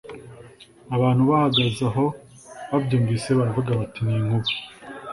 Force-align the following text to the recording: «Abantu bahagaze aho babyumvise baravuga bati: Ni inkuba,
«Abantu 0.95 1.21
bahagaze 1.29 1.81
aho 1.89 2.05
babyumvise 2.71 3.29
baravuga 3.37 3.69
bati: 3.79 3.99
Ni 4.03 4.13
inkuba, 4.19 4.49